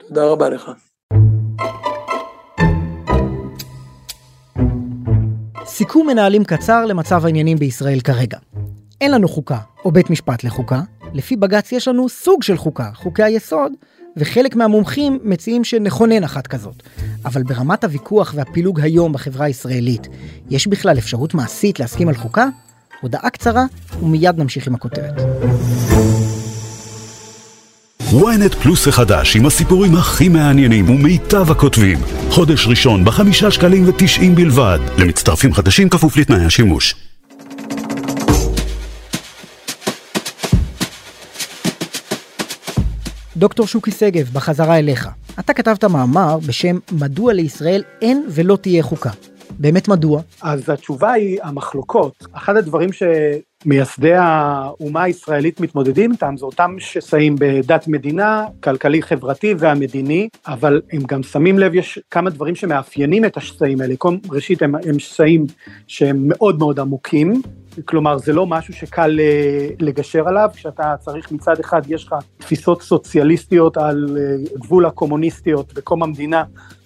תודה 0.07 0.25
רבה 0.25 0.49
לך. 0.49 0.71
סיכום 5.65 6.07
מנהלים 6.07 6.43
קצר 6.43 6.85
למצב 6.85 7.25
העניינים 7.25 7.57
בישראל 7.57 7.99
כרגע. 7.99 8.37
אין 9.01 9.11
לנו 9.11 9.27
חוקה, 9.27 9.57
או 9.85 9.91
בית 9.91 10.09
משפט 10.09 10.43
לחוקה. 10.43 10.81
לפי 11.13 11.35
בג"ץ 11.35 11.71
יש 11.71 11.87
לנו 11.87 12.09
סוג 12.09 12.43
של 12.43 12.57
חוקה, 12.57 12.89
חוקי 12.93 13.23
היסוד, 13.23 13.71
וחלק 14.17 14.55
מהמומחים 14.55 15.19
מציעים 15.23 15.63
שנכונן 15.63 16.23
אחת 16.23 16.47
כזאת. 16.47 16.83
אבל 17.25 17.43
ברמת 17.43 17.83
הוויכוח 17.83 18.33
והפילוג 18.35 18.79
היום 18.79 19.13
בחברה 19.13 19.45
הישראלית, 19.45 20.07
יש 20.49 20.67
בכלל 20.67 20.97
אפשרות 20.97 21.33
מעשית 21.33 21.79
להסכים 21.79 22.07
על 22.07 22.15
חוקה? 22.15 22.47
הודעה 23.01 23.29
קצרה, 23.29 23.65
ומיד 24.01 24.37
נמשיך 24.37 24.67
עם 24.67 24.75
הכותרת. 24.75 25.21
ynet 27.99 28.55
פלוס 28.63 28.87
החדש 28.87 29.35
עם 29.35 29.45
הסיפורים 29.45 29.95
הכי 29.95 30.29
מעניינים 30.29 30.89
ומיטב 30.89 31.51
הכותבים. 31.51 31.97
חודש 32.29 32.67
ראשון 32.67 33.05
בחמישה 33.05 33.51
שקלים 33.51 33.89
ותשעים 33.89 34.35
בלבד. 34.35 34.79
למצטרפים 34.97 35.53
חדשים 35.53 35.89
כפוף 35.89 36.17
לתנאי 36.17 36.45
השימוש. 36.45 37.10
דוקטור 43.41 43.67
שוקי 43.67 43.91
שגב, 43.91 44.29
בחזרה 44.33 44.79
אליך. 44.79 45.09
אתה 45.39 45.53
כתבת 45.53 45.83
מאמר 45.83 46.37
בשם 46.47 46.77
מדוע 46.91 47.33
לישראל 47.33 47.83
אין 48.01 48.25
ולא 48.29 48.55
תהיה 48.55 48.83
חוקה. 48.83 49.09
באמת 49.59 49.87
מדוע? 49.87 50.21
אז 50.41 50.69
התשובה 50.69 51.11
היא 51.11 51.39
המחלוקות. 51.43 52.27
אחד 52.33 52.57
הדברים 52.57 52.89
שמייסדי 52.93 54.13
האומה 54.13 55.03
הישראלית 55.03 55.59
מתמודדים 55.59 56.11
איתם 56.11 56.35
זה 56.37 56.45
אותם 56.45 56.75
שסעים 56.79 57.35
בדת 57.39 57.87
מדינה, 57.87 58.45
כלכלי 58.63 59.01
חברתי 59.01 59.53
והמדיני, 59.57 60.29
אבל 60.47 60.81
הם 60.91 61.01
גם 61.07 61.23
שמים 61.23 61.59
לב, 61.59 61.75
יש 61.75 61.99
כמה 62.11 62.29
דברים 62.29 62.55
שמאפיינים 62.55 63.25
את 63.25 63.37
השסעים 63.37 63.81
האלה. 63.81 63.95
ראשית 64.29 64.61
הם, 64.61 64.75
הם 64.75 64.99
שסעים 64.99 65.45
שהם 65.87 66.17
מאוד 66.27 66.59
מאוד 66.59 66.79
עמוקים, 66.79 67.41
כלומר 67.85 68.17
זה 68.17 68.33
לא 68.33 68.47
משהו 68.47 68.73
שקל 68.73 69.19
אה, 69.19 69.67
לגשר 69.79 70.27
עליו, 70.27 70.49
כשאתה 70.55 70.95
צריך 70.99 71.31
מצד 71.31 71.59
אחד 71.59 71.81
יש 71.87 72.05
לך 72.05 72.15
תפיסות 72.37 72.81
סוציאליסטיות 72.81 73.77
על 73.77 74.17
אה, 74.19 74.59
גבול 74.59 74.85
הקומוניסטיות 74.85 75.73
בקום 75.73 76.03
המדינה, 76.03 76.43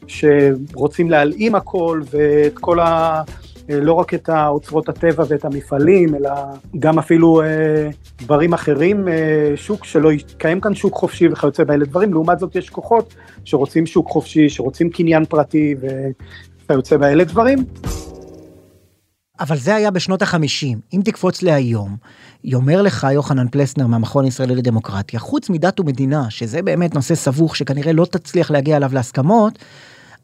שרוצים 0.07 1.09
להלאים 1.09 1.55
הכל 1.55 2.01
ואת 2.11 2.59
כל 2.59 2.79
ה... 2.79 3.21
אה, 3.69 3.79
לא 3.79 3.93
רק 3.93 4.13
את 4.13 4.29
האוצרות 4.29 4.89
הטבע 4.89 5.23
ואת 5.27 5.45
המפעלים, 5.45 6.15
אלא 6.15 6.31
גם 6.79 6.99
אפילו 6.99 7.41
אה, 7.41 7.89
דברים 8.21 8.53
אחרים, 8.53 9.07
אה, 9.07 9.51
שוק 9.55 9.85
שלא 9.85 10.11
יתקיים 10.11 10.61
כאן 10.61 10.75
שוק 10.75 10.93
חופשי 10.93 11.27
וכיוצא 11.27 11.63
באלה 11.63 11.85
דברים, 11.85 12.13
לעומת 12.13 12.39
זאת 12.39 12.55
יש 12.55 12.69
כוחות 12.69 13.15
שרוצים 13.45 13.85
שוק 13.85 14.07
חופשי, 14.07 14.49
שרוצים 14.49 14.89
קניין 14.89 15.25
פרטי 15.25 15.75
וכיוצא 15.81 16.97
באלה 16.97 17.23
דברים. 17.23 17.65
אבל 19.39 19.57
זה 19.57 19.75
היה 19.75 19.91
בשנות 19.91 20.21
החמישים. 20.21 20.79
אם 20.93 21.01
תקפוץ 21.05 21.41
להיום, 21.41 21.95
יאמר 22.43 22.81
לך 22.81 23.07
יוחנן 23.11 23.47
פלסנר 23.47 23.87
מהמכון 23.87 24.25
הישראלי 24.25 24.55
לדמוקרטיה, 24.55 25.19
חוץ 25.19 25.49
מדת 25.49 25.79
ומדינה, 25.79 26.29
שזה 26.29 26.61
באמת 26.61 26.95
נושא 26.95 27.15
סבוך 27.15 27.55
שכנראה 27.55 27.93
לא 27.93 28.05
תצליח 28.05 28.51
להגיע 28.51 28.77
אליו 28.77 28.89
להסכמות, 28.93 29.59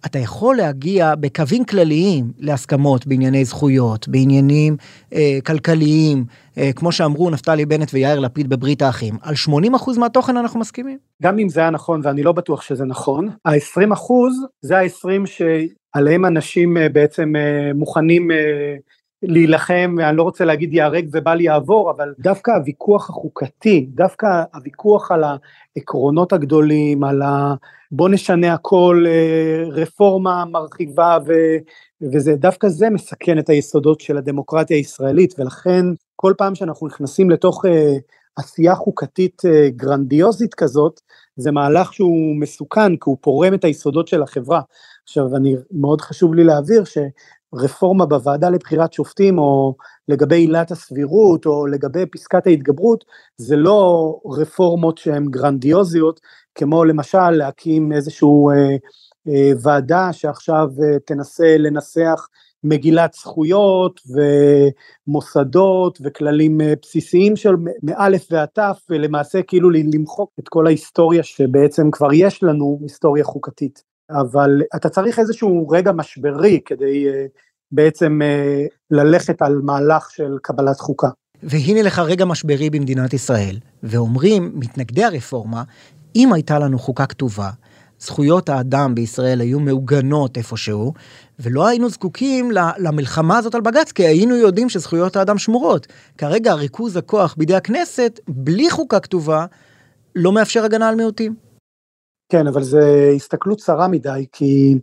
אתה 0.05 0.19
יכול 0.19 0.55
להגיע 0.55 1.15
בקווים 1.15 1.65
כלליים 1.65 2.31
להסכמות 2.39 3.07
בענייני 3.07 3.45
זכויות, 3.45 4.07
בעניינים 4.07 4.77
אה, 5.13 5.39
כלכליים, 5.45 6.25
אה, 6.57 6.73
כמו 6.75 6.91
שאמרו 6.91 7.29
נפתלי 7.29 7.65
בנט 7.65 7.93
ויאיר 7.93 8.19
לפיד 8.19 8.49
בברית 8.49 8.81
האחים. 8.81 9.17
על 9.21 9.35
80% 9.35 9.99
מהתוכן 9.99 10.37
אנחנו 10.37 10.59
מסכימים? 10.59 10.97
גם 11.21 11.39
אם 11.39 11.49
זה 11.49 11.59
היה 11.59 11.69
נכון, 11.69 12.01
ואני 12.03 12.23
לא 12.23 12.31
בטוח 12.31 12.61
שזה 12.61 12.85
נכון, 12.85 13.29
ה-20% 13.45 14.11
זה 14.61 14.77
ה-20 14.77 15.25
שעליהם 15.25 16.25
אנשים 16.25 16.77
אה, 16.77 16.89
בעצם 16.89 17.35
אה, 17.35 17.73
מוכנים 17.73 18.31
אה, 18.31 18.75
להילחם, 19.23 19.95
אני 20.03 20.17
לא 20.17 20.23
רוצה 20.23 20.45
להגיד 20.45 20.73
ייהרג 20.73 21.09
ובל 21.11 21.41
יעבור, 21.41 21.91
אבל 21.91 22.13
דווקא 22.19 22.51
הוויכוח 22.51 23.09
החוקתי, 23.09 23.89
דווקא 23.93 24.27
הוויכוח 24.53 25.11
על 25.11 25.23
העקרונות 25.75 26.33
הגדולים, 26.33 27.03
על 27.03 27.21
ה... 27.21 27.53
בוא 27.91 28.09
נשנה 28.09 28.53
הכל, 28.53 29.05
אה, 29.07 29.63
רפורמה 29.69 30.45
מרחיבה, 30.45 31.17
ו... 31.27 31.33
וזה, 32.01 32.35
דווקא 32.35 32.67
זה 32.67 32.89
מסכן 32.89 33.39
את 33.39 33.49
היסודות 33.49 34.01
של 34.01 34.17
הדמוקרטיה 34.17 34.77
הישראלית, 34.77 35.39
ולכן 35.39 35.85
כל 36.15 36.33
פעם 36.37 36.55
שאנחנו 36.55 36.87
נכנסים 36.87 37.29
לתוך 37.29 37.65
אה, 37.65 37.93
עשייה 38.35 38.75
חוקתית 38.75 39.41
אה, 39.45 39.69
גרנדיוזית 39.69 40.53
כזאת, 40.53 41.01
זה 41.35 41.51
מהלך 41.51 41.93
שהוא 41.93 42.35
מסוכן, 42.39 42.95
כי 42.95 43.03
הוא 43.05 43.17
פורם 43.21 43.53
את 43.53 43.63
היסודות 43.63 44.07
של 44.07 44.23
החברה. 44.23 44.61
עכשיו, 45.03 45.35
אני, 45.35 45.55
מאוד 45.71 46.01
חשוב 46.01 46.33
לי 46.33 46.43
להבהיר 46.43 46.83
שרפורמה 47.55 48.05
בוועדה 48.05 48.49
לבחירת 48.49 48.93
שופטים, 48.93 49.37
או 49.37 49.75
לגבי 50.07 50.35
עילת 50.35 50.71
הסבירות, 50.71 51.45
או 51.45 51.67
לגבי 51.67 52.05
פסקת 52.05 52.47
ההתגברות, 52.47 53.05
זה 53.37 53.55
לא 53.55 54.19
רפורמות 54.25 54.97
שהן 54.97 55.25
גרנדיוזיות, 55.29 56.19
כמו 56.55 56.85
למשל 56.85 57.29
להקים 57.29 57.91
איזשהו 57.91 58.49
אה, 58.49 58.55
אה, 59.27 59.51
ועדה 59.61 60.13
שעכשיו 60.13 60.67
אה, 60.83 60.99
תנסה 61.05 61.57
לנסח 61.57 62.27
מגילת 62.63 63.13
זכויות 63.13 64.01
ומוסדות 65.07 65.97
וכללים 66.03 66.61
אה, 66.61 66.73
בסיסיים 66.81 67.35
של 67.35 67.55
מאלף 67.83 68.27
ועד 68.31 68.49
תף 68.53 68.81
ולמעשה 68.89 69.41
כאילו 69.41 69.69
למחוק 69.69 70.31
את 70.39 70.49
כל 70.49 70.67
ההיסטוריה 70.67 71.23
שבעצם 71.23 71.91
כבר 71.91 72.13
יש 72.13 72.43
לנו 72.43 72.79
היסטוריה 72.81 73.23
חוקתית 73.23 73.90
אבל 74.19 74.61
אתה 74.75 74.89
צריך 74.89 75.19
איזשהו 75.19 75.69
רגע 75.69 75.91
משברי 75.91 76.59
כדי 76.65 77.07
בעצם 77.71 78.19
ללכת 78.91 79.41
על 79.41 79.61
מהלך 79.63 80.11
של 80.11 80.37
קבלת 80.41 80.79
חוקה. 80.79 81.09
והנה 81.43 81.81
לך 81.81 81.99
רגע 81.99 82.25
משברי 82.25 82.69
במדינת 82.69 83.13
ישראל 83.13 83.57
ואומרים 83.83 84.51
מתנגדי 84.55 85.03
הרפורמה 85.03 85.63
אם 86.15 86.33
הייתה 86.33 86.59
לנו 86.59 86.79
חוקה 86.79 87.05
כתובה 87.05 87.49
זכויות 88.01 88.49
האדם 88.49 88.95
בישראל 88.95 89.41
היו 89.41 89.59
מעוגנות 89.59 90.37
איפשהו, 90.37 90.93
ולא 91.39 91.67
היינו 91.67 91.89
זקוקים 91.89 92.51
למלחמה 92.77 93.37
הזאת 93.37 93.55
על 93.55 93.61
בג"ץ, 93.61 93.91
כי 93.91 94.03
היינו 94.03 94.35
יודעים 94.35 94.69
שזכויות 94.69 95.15
האדם 95.15 95.37
שמורות. 95.37 95.87
כרגע 96.17 96.53
ריכוז 96.53 96.97
הכוח 96.97 97.35
בידי 97.37 97.55
הכנסת, 97.55 98.19
בלי 98.27 98.69
חוקה 98.69 98.99
כתובה, 98.99 99.45
לא 100.15 100.31
מאפשר 100.31 100.63
הגנה 100.63 100.89
על 100.89 100.95
מיעוטים. 100.95 101.50
כן, 102.31 102.47
אבל 102.47 102.63
זו 102.63 102.79
הסתכלות 103.15 103.59
צרה 103.59 103.87
מדי, 103.87 104.25
כי 104.31 104.75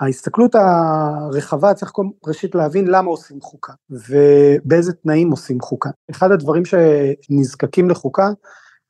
ההסתכלות 0.00 0.54
הרחבה 0.54 1.74
צריך 1.74 1.90
קודם 1.90 2.08
ראשית 2.26 2.54
להבין 2.54 2.86
למה 2.86 3.10
עושים 3.10 3.40
חוקה, 3.40 3.72
ובאיזה 3.90 4.92
תנאים 4.92 5.30
עושים 5.30 5.60
חוקה. 5.60 5.90
אחד 6.10 6.32
הדברים 6.32 6.62
שנזקקים 6.64 7.90
לחוקה, 7.90 8.28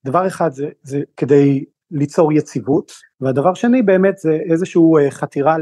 דבר 0.05 0.27
אחד 0.27 0.53
זה, 0.53 0.69
זה 0.83 1.01
כדי 1.17 1.65
ליצור 1.91 2.33
יציבות, 2.33 2.93
והדבר 3.21 3.55
שני 3.55 3.83
באמת 3.83 4.19
זה 4.19 4.39
איזושהי 4.51 4.83
אה, 5.01 5.11
חתירה 5.11 5.57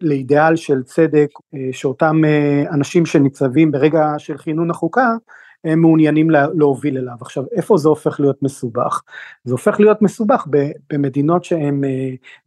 לאידיאל 0.00 0.56
של 0.56 0.82
צדק, 0.82 1.28
אה, 1.54 1.68
שאותם 1.72 2.24
אה, 2.24 2.64
אנשים 2.70 3.06
שניצבים 3.06 3.70
ברגע 3.70 4.12
של 4.18 4.38
כינון 4.38 4.70
החוקה, 4.70 5.08
הם 5.64 5.80
מעוניינים 5.80 6.30
להוביל 6.30 6.98
אליו. 6.98 7.14
עכשיו, 7.20 7.44
איפה 7.52 7.76
זה 7.76 7.88
הופך 7.88 8.20
להיות 8.20 8.42
מסובך? 8.42 9.02
זה 9.44 9.52
הופך 9.52 9.80
להיות 9.80 10.02
מסובך 10.02 10.46
במדינות 10.92 11.44
שהן 11.44 11.84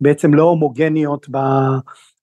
בעצם 0.02 0.34
לא 0.34 0.44
הומוגניות 0.44 1.28
ב, 1.32 1.38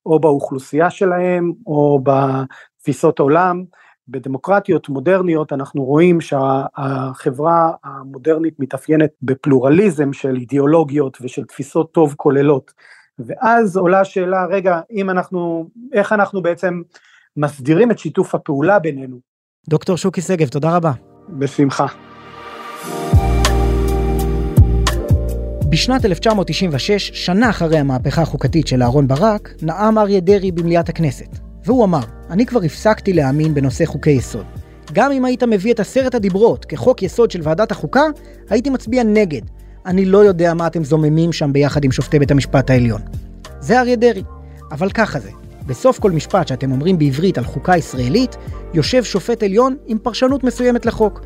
או 0.07 0.21
באוכלוסייה 0.21 0.91
שלהם, 0.91 1.53
או 1.67 2.01
בתפיסות 2.03 3.19
עולם, 3.19 3.65
בדמוקרטיות 4.09 4.89
מודרניות 4.89 5.53
אנחנו 5.53 5.85
רואים 5.85 6.21
שהחברה 6.21 7.71
המודרנית 7.85 8.55
מתאפיינת 8.59 9.11
בפלורליזם 9.23 10.13
של 10.13 10.37
אידיאולוגיות 10.37 11.19
ושל 11.21 11.45
תפיסות 11.45 11.93
טוב 11.93 12.15
כוללות. 12.17 12.73
ואז 13.19 13.77
עולה 13.77 14.01
השאלה, 14.01 14.47
רגע, 14.47 14.81
אם 14.91 15.11
אנחנו, 15.11 15.69
איך 15.93 16.13
אנחנו 16.13 16.43
בעצם 16.43 16.83
מסדירים 17.37 17.91
את 17.91 17.99
שיתוף 17.99 18.35
הפעולה 18.35 18.79
בינינו. 18.79 19.32
דוקטור 19.69 19.97
שוקי 19.97 20.21
שגב, 20.21 20.49
תודה 20.49 20.77
רבה. 20.77 20.93
בשמחה. 21.29 21.87
בשנת 25.69 26.05
1996, 26.05 27.11
שנה 27.15 27.51
אחרי 27.51 27.79
המהפכה 27.79 28.23
החוקתית 28.23 28.67
של 28.67 28.83
אהרן 28.83 29.09
ברק, 29.09 29.55
נאם 29.63 29.99
אריה 29.99 30.21
דרעי 30.21 30.53
במליאת 30.53 30.89
הכנסת. 30.89 31.39
והוא 31.65 31.85
אמר, 31.85 32.01
אני 32.31 32.47
כבר 32.47 32.63
הפסקתי 32.63 33.13
להאמין 33.13 33.55
בנושא 33.55 33.87
חוקי 33.87 34.11
יסוד. 34.11 34.47
גם 34.93 35.13
אם 35.13 35.25
היית 35.25 35.43
מביא 35.43 35.73
את 35.73 35.81
עשרת 35.81 36.15
הדיברות 36.15 36.65
כחוק 36.65 37.03
יסוד 37.03 37.31
של 37.31 37.41
ועדת 37.43 37.71
החוקה, 37.71 38.05
הייתי 38.51 38.71
מצביע 38.71 39.03
נגד. 39.03 39.43
אני 39.87 40.05
לא 40.05 40.19
יודע 40.19 40.55
מה 40.55 40.67
אתם 40.67 40.85
זוממים 40.85 41.33
שם 41.33 41.53
ביחד 41.53 41.85
עם 41.85 41.93
שופטי 41.93 42.19
בית 42.19 42.31
המשפט 42.31 42.71
העליון. 42.71 43.01
זה 43.61 43.81
אריה 43.81 43.97
דרעי. 43.97 44.23
אבל 44.73 44.91
ככה 44.91 45.21
זה, 45.21 45.31
בסוף 45.67 45.99
כל 45.99 46.11
משפט 46.11 46.49
שאתם 46.49 46.73
אומרים 46.73 46.99
בעברית 46.99 47.39
על 47.39 47.45
חוקה 47.45 47.77
ישראלית, 47.77 48.37
יושב 48.75 49.05
שופט 49.05 49.43
עליון 49.43 49.77
עם 49.87 49.99
פרשנות 49.99 50.45
מסוימת 50.45 50.87
לחוק. 50.87 51.21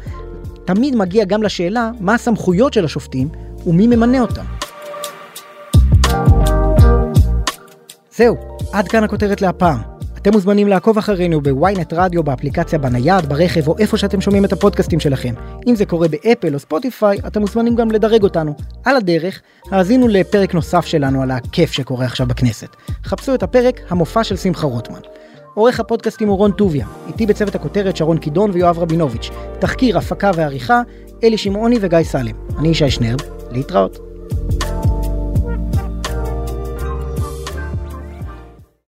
תמיד 0.64 0.96
מגיע 0.96 1.24
גם 1.24 1.42
לשאלה 1.42 1.90
מה 2.00 2.14
הסמכויות 2.14 2.72
של 2.72 2.84
השופטים 2.84 3.28
ומי 3.66 3.86
ממנה 3.86 4.20
אותם. 4.20 4.44
זהו, 8.16 8.36
עד 8.72 8.88
כאן 8.88 9.04
הכותרת 9.04 9.40
להפעם. 9.42 9.95
אתם 10.26 10.34
מוזמנים 10.34 10.68
לעקוב 10.68 10.98
אחרינו 10.98 11.40
בוויינט 11.40 11.92
רדיו, 11.92 12.22
באפליקציה 12.22 12.78
בנייד, 12.78 13.26
ברכב 13.26 13.68
או 13.68 13.78
איפה 13.78 13.96
שאתם 13.96 14.20
שומעים 14.20 14.44
את 14.44 14.52
הפודקאסטים 14.52 15.00
שלכם. 15.00 15.34
אם 15.66 15.76
זה 15.76 15.86
קורה 15.86 16.08
באפל 16.08 16.54
או 16.54 16.58
ספוטיפיי, 16.58 17.18
אתם 17.26 17.40
מוזמנים 17.40 17.76
גם 17.76 17.90
לדרג 17.90 18.22
אותנו. 18.22 18.54
על 18.84 18.96
הדרך, 18.96 19.40
האזינו 19.70 20.08
לפרק 20.08 20.54
נוסף 20.54 20.86
שלנו 20.86 21.22
על 21.22 21.30
הכיף 21.30 21.72
שקורה 21.72 22.04
עכשיו 22.04 22.26
בכנסת. 22.26 22.68
חפשו 23.04 23.34
את 23.34 23.42
הפרק 23.42 23.80
המופע 23.88 24.24
של 24.24 24.36
שמחה 24.36 24.66
רוטמן. 24.66 25.00
עורך 25.54 25.80
הפודקאסטים 25.80 26.28
הוא 26.28 26.36
רון 26.36 26.52
טוביה, 26.52 26.86
איתי 27.08 27.26
בצוות 27.26 27.54
הכותרת 27.54 27.96
שרון 27.96 28.18
קידון 28.18 28.50
ויואב 28.54 28.78
רבינוביץ', 28.78 29.30
תחקיר, 29.58 29.98
הפקה 29.98 30.30
ועריכה, 30.34 30.82
אלי 31.24 31.38
שמעוני 31.38 31.76
וגיא 31.80 32.02
סלם. 32.02 32.34
אני 32.58 32.68
ישי 32.68 32.90
שנרב, 32.90 33.20
להתראות. 33.50 33.98